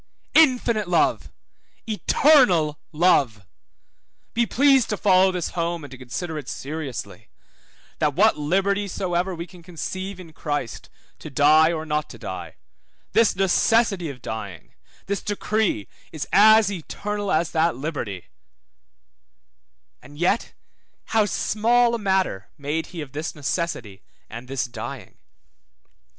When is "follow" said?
4.97-5.31